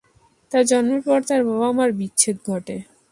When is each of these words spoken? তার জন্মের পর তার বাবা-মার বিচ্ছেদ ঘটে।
তার 0.51 0.63
জন্মের 0.65 1.01
পর 1.01 1.19
তার 1.27 1.41
বাবা-মার 1.49 1.89
বিচ্ছেদ 1.91 2.37
ঘটে। 2.45 2.75